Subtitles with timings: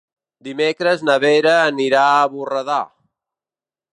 [0.45, 2.79] Dimecres na Vera anirà a Borredà.